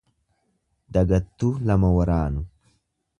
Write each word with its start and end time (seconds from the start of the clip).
Dagattuu 0.97 1.51
lama 1.71 1.93
waraanu. 1.99 2.43